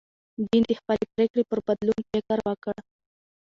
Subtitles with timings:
[0.47, 2.75] جین د خپلې پرېکړې پر بدلون فکر وکړ.